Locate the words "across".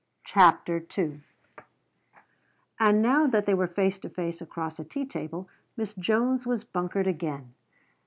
4.41-4.79